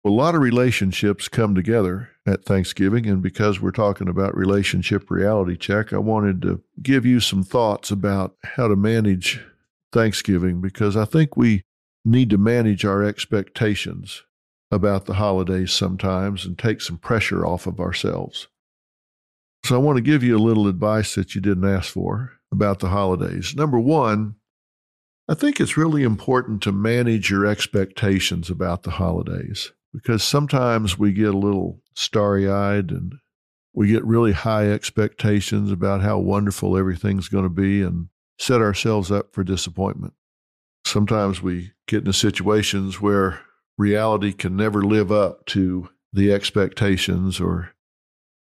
[0.06, 3.08] A lot of relationships come together at Thanksgiving.
[3.08, 7.92] And because we're talking about relationship reality check, I wanted to give you some thoughts
[7.92, 9.44] about how to manage
[9.92, 11.64] Thanksgiving because I think we
[12.06, 14.24] need to manage our expectations
[14.72, 18.48] about the holidays sometimes and take some pressure off of ourselves.
[19.66, 22.80] So I want to give you a little advice that you didn't ask for about
[22.80, 23.56] the holidays.
[23.56, 24.36] Number one,
[25.30, 31.14] I think it's really important to manage your expectations about the holidays because sometimes we
[31.14, 33.16] get a little starry eyed and
[33.74, 39.12] we get really high expectations about how wonderful everything's going to be and set ourselves
[39.12, 40.14] up for disappointment.
[40.86, 43.40] Sometimes we get into situations where
[43.78, 47.72] reality can never live up to the expectations or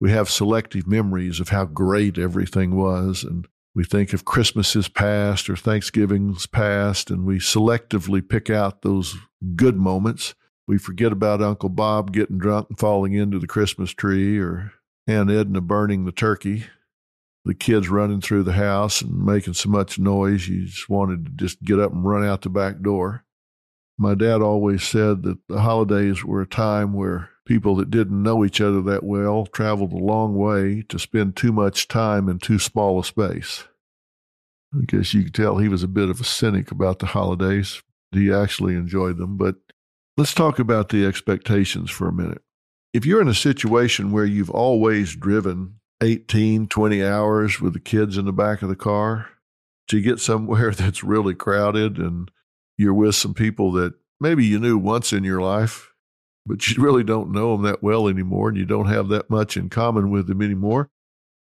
[0.02, 5.50] we have selective memories of how great everything was and we think of Christmases past
[5.50, 9.16] or Thanksgiving's past, and we selectively pick out those
[9.56, 10.36] good moments.
[10.72, 14.72] We forget about Uncle Bob getting drunk and falling into the Christmas tree, or
[15.06, 16.64] Aunt Edna burning the turkey,
[17.44, 21.32] the kids running through the house and making so much noise you just wanted to
[21.32, 23.26] just get up and run out the back door.
[23.98, 28.46] My dad always said that the holidays were a time where people that didn't know
[28.46, 32.60] each other that well traveled a long way to spend too much time in too
[32.60, 33.66] small a space.
[34.74, 37.84] I guess you could tell he was a bit of a cynic about the holidays.
[38.14, 39.36] He actually enjoyed them.
[39.36, 39.56] But
[40.22, 42.44] let's talk about the expectations for a minute.
[42.94, 48.20] If you're in a situation where you've always driven 18, 20 hours with the kids
[48.20, 49.30] in the back of the car,
[49.88, 52.30] to get somewhere that's really crowded and
[52.78, 55.92] you're with some people that maybe you knew once in your life
[56.46, 59.58] but you really don't know them that well anymore and you don't have that much
[59.58, 60.88] in common with them anymore.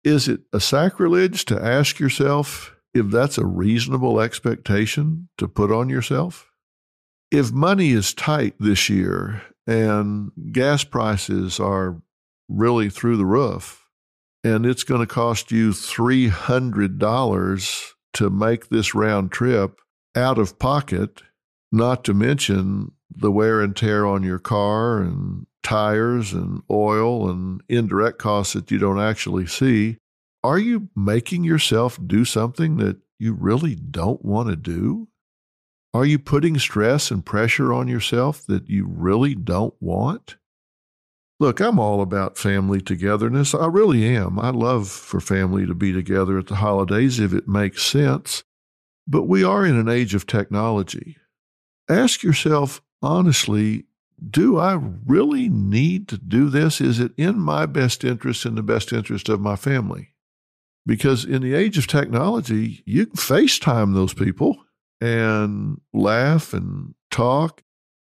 [0.03, 5.89] Is it a sacrilege to ask yourself if that's a reasonable expectation to put on
[5.89, 6.51] yourself?
[7.31, 12.01] If money is tight this year and gas prices are
[12.49, 13.85] really through the roof,
[14.45, 19.81] and it's going to cost you $300 to make this round trip
[20.15, 21.23] out of pocket,
[21.73, 27.61] not to mention the wear and tear on your car and tires and oil and
[27.69, 29.97] indirect costs that you don't actually see,
[30.45, 35.09] are you making yourself do something that you really don't want to do?
[35.97, 40.37] Are you putting stress and pressure on yourself that you really don't want?
[41.41, 43.55] Look, I'm all about family togetherness.
[43.55, 44.39] I really am.
[44.39, 48.45] I love for family to be together at the holidays if it makes sense.
[49.09, 51.17] But we are in an age of technology.
[51.89, 53.87] Ask yourself honestly,
[54.29, 56.79] do I really need to do this?
[56.79, 60.11] Is it in my best interest and the best interest of my family?
[60.85, 64.59] Because in the age of technology, you can FaceTime those people
[65.01, 67.63] and laugh and talk,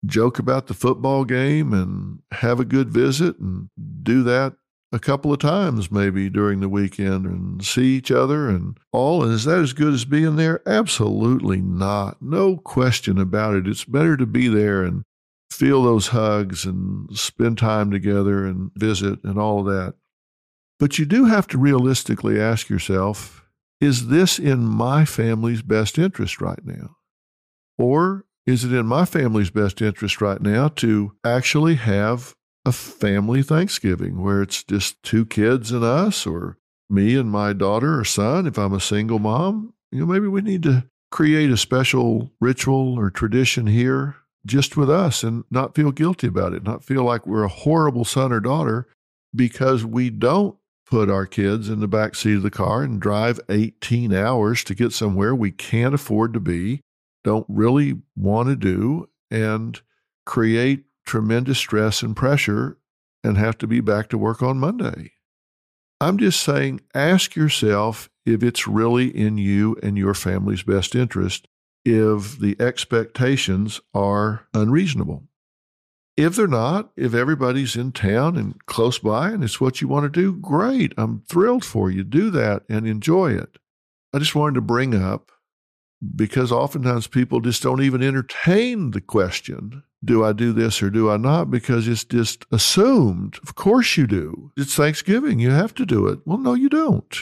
[0.04, 3.68] joke about the football game and have a good visit and
[4.02, 4.54] do that
[4.92, 9.22] a couple of times maybe during the weekend and see each other and all.
[9.22, 10.62] And is that as good as being there?
[10.66, 12.22] Absolutely not.
[12.22, 13.66] No question about it.
[13.66, 15.02] It's better to be there and
[15.50, 19.94] feel those hugs and spend time together and visit and all of that.
[20.78, 23.45] But you do have to realistically ask yourself
[23.80, 26.96] is this in my family's best interest right now?
[27.78, 32.34] Or is it in my family's best interest right now to actually have
[32.64, 36.58] a family Thanksgiving where it's just two kids and us, or
[36.90, 38.46] me and my daughter or son.
[38.46, 42.98] If I'm a single mom, you know, maybe we need to create a special ritual
[42.98, 47.26] or tradition here just with us and not feel guilty about it, not feel like
[47.26, 48.88] we're a horrible son or daughter
[49.34, 50.56] because we don't
[50.86, 54.74] put our kids in the back seat of the car and drive 18 hours to
[54.74, 56.80] get somewhere we can't afford to be,
[57.24, 59.80] don't really want to do, and
[60.24, 62.78] create tremendous stress and pressure
[63.24, 65.12] and have to be back to work on Monday.
[66.00, 71.48] I'm just saying, ask yourself if it's really in you and your family's best interest
[71.84, 75.24] if the expectations are unreasonable.
[76.16, 80.04] If they're not, if everybody's in town and close by and it's what you want
[80.04, 80.94] to do, great.
[80.96, 82.04] I'm thrilled for you.
[82.04, 83.58] Do that and enjoy it.
[84.14, 85.30] I just wanted to bring up
[86.14, 91.10] because oftentimes people just don't even entertain the question do I do this or do
[91.10, 91.50] I not?
[91.50, 93.38] Because it's just assumed.
[93.42, 94.52] Of course you do.
[94.56, 95.40] It's Thanksgiving.
[95.40, 96.20] You have to do it.
[96.24, 97.16] Well, no, you don't.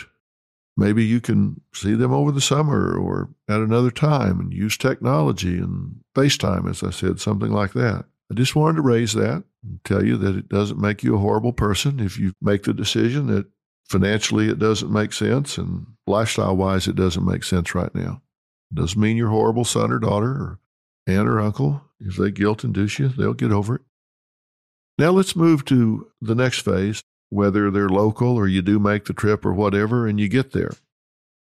[0.77, 5.57] Maybe you can see them over the summer or at another time and use technology
[5.57, 8.07] and FaceTime, as I said, something like that.
[8.31, 11.21] I just wanted to raise that and tell you that it doesn't make you a
[11.21, 13.47] horrible person if you make the decision that
[13.87, 18.23] financially it doesn't make sense and lifestyle wise it doesn't make sense right now.
[18.71, 20.59] It doesn't mean you're horrible son or daughter or
[21.07, 21.83] aunt or uncle.
[22.01, 23.83] If they guilt induce you, they'll get over it.
[24.99, 29.13] Now let's move to the next phase, whether they're local or you do make the
[29.13, 30.73] trip or whatever, and you get there.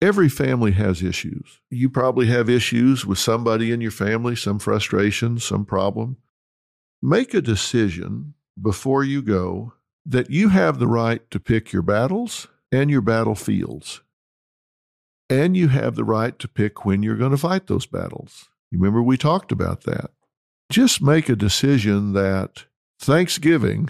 [0.02, 1.60] Every family has issues.
[1.70, 6.18] You probably have issues with somebody in your family, some frustration, some problem.
[7.06, 9.74] Make a decision before you go
[10.06, 14.00] that you have the right to pick your battles and your battlefields.
[15.30, 18.48] And you have the right to pick when you're going to fight those battles.
[18.72, 20.12] You remember we talked about that.
[20.72, 22.68] Just make a decision that
[23.02, 23.90] Thanksgiving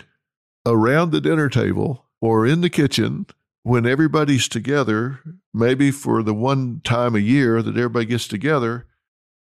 [0.66, 3.28] around the dinner table or in the kitchen
[3.62, 5.20] when everybody's together,
[5.54, 8.88] maybe for the one time a year that everybody gets together,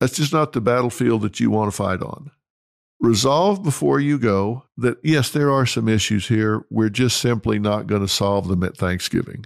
[0.02, 2.32] that's just not the battlefield that you want to fight on.
[3.06, 6.66] Resolve before you go that, yes, there are some issues here.
[6.72, 9.46] We're just simply not going to solve them at Thanksgiving.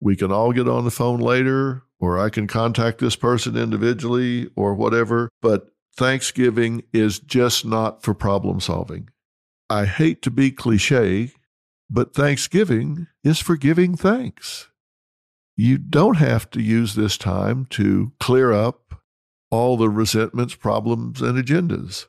[0.00, 4.50] We can all get on the phone later, or I can contact this person individually,
[4.56, 9.10] or whatever, but Thanksgiving is just not for problem solving.
[9.68, 11.32] I hate to be cliche,
[11.90, 14.68] but Thanksgiving is for giving thanks.
[15.56, 18.94] You don't have to use this time to clear up
[19.50, 22.06] all the resentments, problems, and agendas.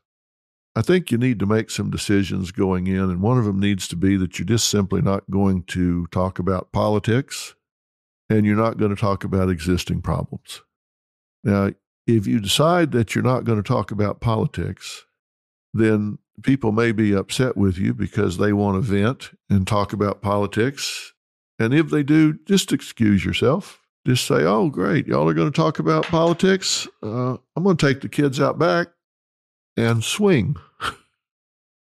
[0.76, 3.88] I think you need to make some decisions going in, and one of them needs
[3.89, 7.53] to be that you're just simply not going to talk about politics
[8.30, 10.61] and you're not going to talk about existing problems.
[11.43, 11.71] Now,
[12.07, 15.05] if you decide that you're not going to talk about politics,
[15.74, 20.21] then people may be upset with you because they want to vent and talk about
[20.24, 21.13] politics.
[21.59, 23.80] And if they do, just excuse yourself.
[24.07, 26.88] Just say, oh, great, y'all are going to talk about politics.
[27.01, 28.88] Uh, I'm going to take the kids out back
[29.76, 30.55] and swing.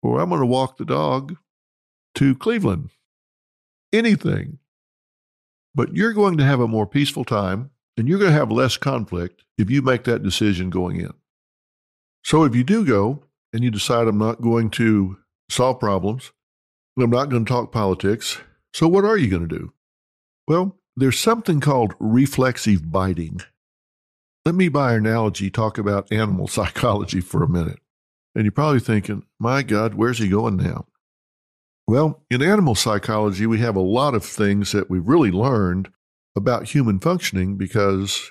[0.02, 1.36] or I'm going to walk the dog
[2.16, 2.90] to Cleveland.
[3.92, 4.58] Anything.
[5.74, 8.76] But you're going to have a more peaceful time and you're going to have less
[8.76, 11.12] conflict if you make that decision going in.
[12.24, 13.22] So if you do go
[13.52, 15.18] and you decide I'm not going to
[15.48, 16.32] solve problems,
[16.98, 18.38] I'm not going to talk politics,
[18.72, 19.72] so what are you going to do?
[20.48, 23.40] Well, there's something called reflexive biting.
[24.46, 27.80] Let me, by analogy, talk about animal psychology for a minute.
[28.32, 30.86] And you're probably thinking, my God, where's he going now?
[31.88, 35.90] Well, in animal psychology, we have a lot of things that we've really learned
[36.36, 38.30] about human functioning because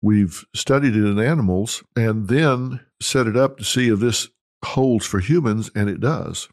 [0.00, 4.28] we've studied it in animals and then set it up to see if this
[4.64, 6.48] holds for humans, and it does.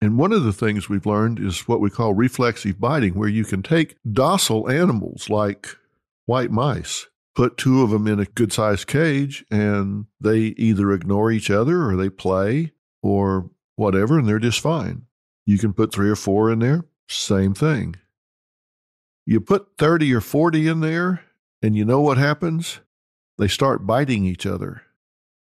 [0.00, 3.44] And one of the things we've learned is what we call reflexive biting, where you
[3.44, 5.76] can take docile animals like
[6.24, 11.30] white mice put two of them in a good sized cage and they either ignore
[11.30, 12.72] each other or they play
[13.02, 15.02] or whatever, and they're just fine.
[15.46, 17.96] You can put three or four in there, same thing.
[19.26, 21.22] You put 30 or 40 in there,
[21.62, 22.80] and you know what happens?
[23.38, 24.82] They start biting each other.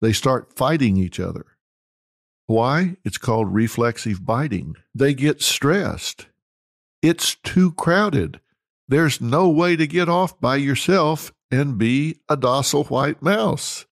[0.01, 1.47] They start fighting each other.
[2.47, 2.97] Why?
[3.05, 4.77] It's called reflexive biting.
[4.95, 6.27] They get stressed.
[7.03, 8.41] It's too crowded.
[8.89, 13.87] There's no way to get off by yourself and be a docile white mouse.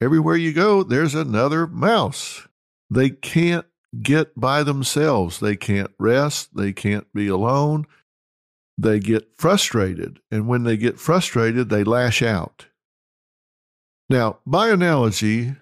[0.00, 2.46] Everywhere you go, there's another mouse.
[2.90, 3.66] They can't
[4.02, 5.40] get by themselves.
[5.40, 6.56] They can't rest.
[6.56, 7.86] They can't be alone.
[8.76, 10.20] They get frustrated.
[10.30, 12.66] And when they get frustrated, they lash out.
[14.10, 15.54] Now, by analogy,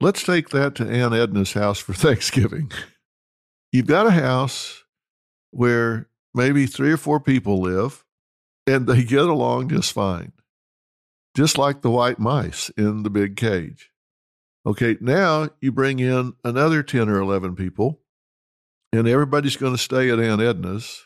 [0.00, 2.70] let's take that to Aunt Edna's house for Thanksgiving.
[3.72, 4.84] You've got a house
[5.50, 8.04] where maybe three or four people live
[8.66, 10.32] and they get along just fine
[11.36, 13.90] just like the white mice in the big cage.
[14.64, 18.00] Okay, now you bring in another 10 or 11 people,
[18.90, 21.04] and everybody's going to stay at Aunt Edna's.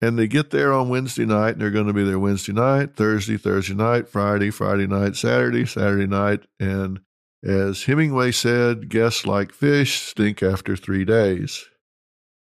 [0.00, 2.94] And they get there on Wednesday night, and they're going to be there Wednesday night,
[2.96, 6.46] Thursday, Thursday night, Friday, Friday night, Saturday, Saturday night.
[6.58, 7.00] And
[7.44, 11.66] as Hemingway said, guests like fish stink after three days.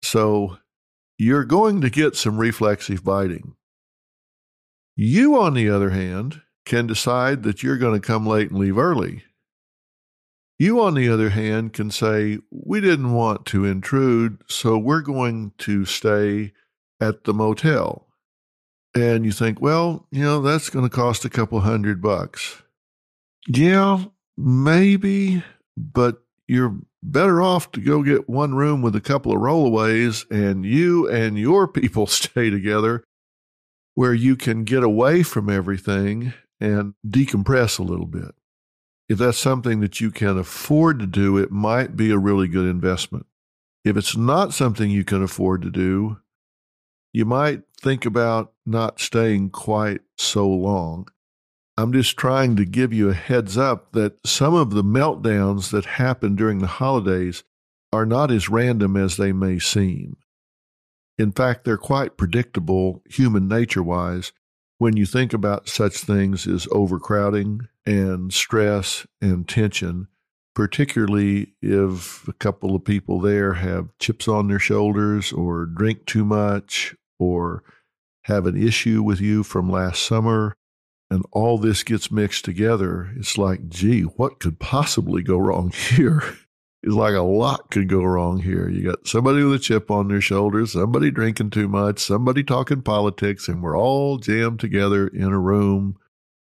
[0.02, 0.56] So
[1.18, 3.54] you're going to get some reflexive biting.
[4.96, 8.78] You, on the other hand, can decide that you're going to come late and leave
[8.78, 9.24] early.
[10.58, 15.52] You, on the other hand, can say, We didn't want to intrude, so we're going
[15.58, 16.52] to stay
[17.00, 18.06] at the motel.
[18.94, 22.62] And you think, Well, you know, that's going to cost a couple hundred bucks.
[23.48, 24.04] Yeah,
[24.36, 25.42] maybe,
[25.76, 30.64] but you're better off to go get one room with a couple of rollaways and
[30.64, 33.02] you and your people stay together
[33.94, 36.32] where you can get away from everything
[36.62, 38.34] and decompress a little bit.
[39.08, 42.68] If that's something that you can afford to do, it might be a really good
[42.68, 43.26] investment.
[43.84, 46.18] If it's not something you can afford to do,
[47.12, 51.08] you might think about not staying quite so long.
[51.76, 55.84] I'm just trying to give you a heads up that some of the meltdowns that
[55.84, 57.42] happen during the holidays
[57.92, 60.16] are not as random as they may seem.
[61.18, 64.32] In fact, they're quite predictable human nature wise
[64.82, 70.08] when you think about such things as overcrowding and stress and tension,
[70.56, 76.24] particularly if a couple of people there have chips on their shoulders or drink too
[76.24, 77.62] much or
[78.24, 80.56] have an issue with you from last summer
[81.08, 86.24] and all this gets mixed together, it's like, gee, what could possibly go wrong here?
[86.82, 88.68] It's like a lot could go wrong here.
[88.68, 92.82] You got somebody with a chip on their shoulder, somebody drinking too much, somebody talking
[92.82, 95.96] politics, and we're all jammed together in a room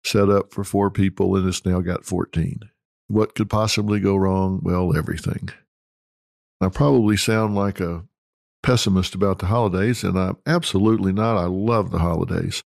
[0.04, 2.60] set up for four people, and it's now got 14.
[3.08, 4.60] What could possibly go wrong?
[4.62, 5.50] Well, everything.
[6.62, 8.04] I probably sound like a
[8.62, 11.38] pessimist about the holidays, and I'm absolutely not.
[11.38, 12.64] I love the holidays.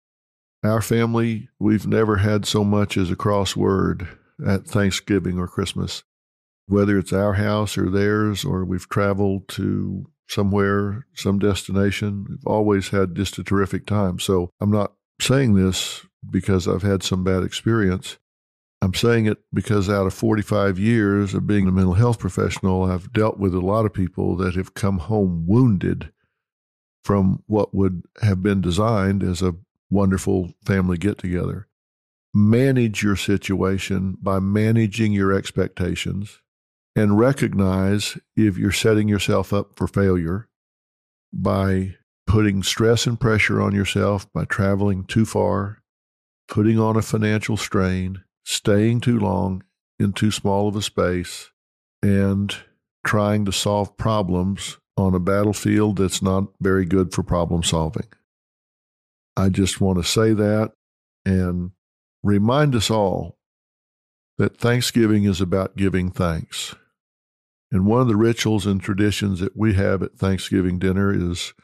[0.65, 4.09] Our family, we've never had so much as a crossword
[4.47, 6.03] at Thanksgiving or Christmas.
[6.67, 12.89] Whether it's our house or theirs, or we've traveled to somewhere, some destination, we've always
[12.89, 14.19] had just a terrific time.
[14.19, 18.19] So I'm not saying this because I've had some bad experience.
[18.81, 23.13] I'm saying it because out of 45 years of being a mental health professional, I've
[23.13, 26.11] dealt with a lot of people that have come home wounded
[27.05, 29.55] from what would have been designed as a
[29.91, 31.69] wonderful family get together.
[32.35, 36.41] Manage your situation by managing your expectations
[36.95, 40.49] and recognize if you're setting yourself up for failure
[41.33, 41.95] by
[42.27, 45.83] putting stress and pressure on yourself by traveling too far,
[46.49, 49.63] putting on a financial strain, staying too long
[49.99, 51.51] in too small of a space,
[52.03, 52.57] and
[53.05, 58.07] trying to solve problems on a battlefield that's not very good for problem solving.
[59.37, 60.73] I just want to say that
[61.25, 61.71] and
[62.23, 63.39] remind us all
[64.39, 66.75] that Thanksgiving is about giving thanks.
[67.73, 71.55] And one of the rituals and traditions that we have at Thanksgiving dinner is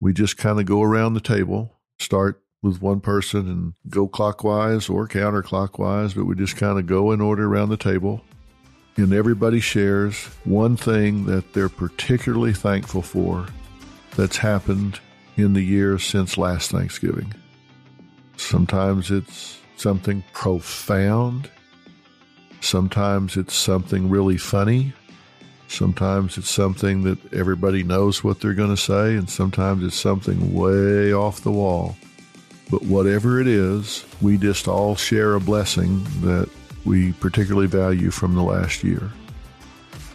[0.00, 4.88] we just kind of go around the table, start with one person and go clockwise
[4.88, 8.22] or counterclockwise, but we just kind of go in order around the table.
[8.96, 13.46] And everybody shares one thing that they're particularly thankful for
[14.16, 14.98] that's happened
[15.36, 17.34] in the year since last Thanksgiving.
[18.36, 21.50] Sometimes it's something profound.
[22.60, 24.94] Sometimes it's something really funny.
[25.70, 30.52] Sometimes it's something that everybody knows what they're going to say, and sometimes it's something
[30.52, 31.96] way off the wall.
[32.72, 36.50] But whatever it is, we just all share a blessing that
[36.84, 39.12] we particularly value from the last year.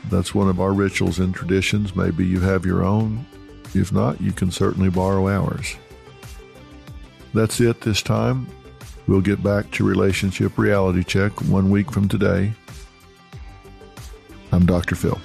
[0.10, 1.96] That's one of our rituals and traditions.
[1.96, 3.26] Maybe you have your own.
[3.74, 5.78] If not, you can certainly borrow ours.
[7.34, 8.46] That's it this time.
[9.08, 12.52] We'll get back to Relationship Reality Check one week from today.
[14.52, 14.96] I'm Dr.
[14.96, 15.20] Phil.